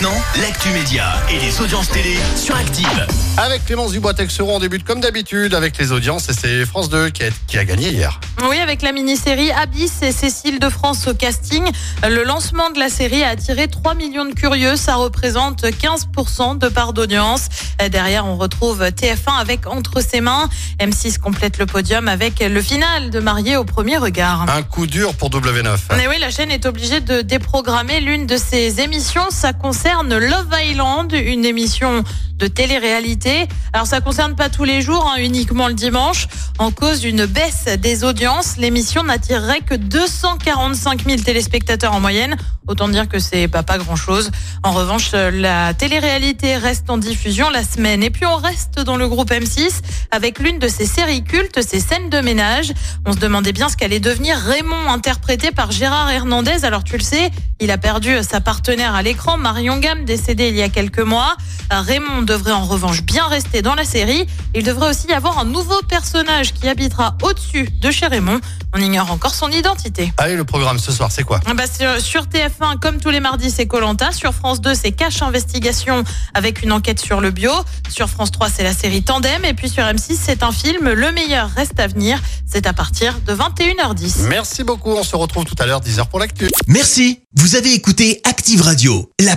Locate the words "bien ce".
53.52-53.76